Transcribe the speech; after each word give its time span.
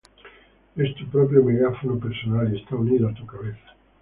Es 0.77 0.95
tu 0.95 1.05
propio 1.09 1.43
megáfono 1.43 1.99
personal 1.99 2.51
y 2.51 2.59
está 2.59 2.75
unido 2.75 3.07
a 3.09 3.13
tu 3.13 3.23
cabeza! 3.27 3.75